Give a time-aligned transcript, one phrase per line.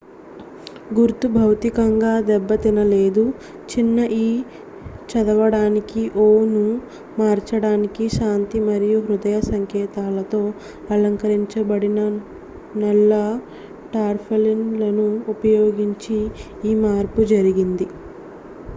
[0.93, 3.23] "గుర్తు భౌతికంగా దెబ్బతినలేదు;
[3.71, 4.29] చిన్న "ఇ"
[5.09, 6.63] చదవడానికి "ఓ" ను
[7.19, 10.41] మార్చడానికి శాంతి మరియు హృదయ సంకేతాలతో
[10.89, 11.99] అలంకరించబడిన
[12.77, 13.11] నల్ల
[13.93, 16.19] టార్పాలిన్‌లను ఉపయోగించి
[16.65, 17.87] ఈ మార్పు జరిగింది.